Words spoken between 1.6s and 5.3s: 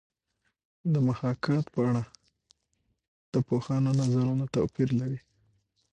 په اړه د پوهانو نظرونه توپیر لري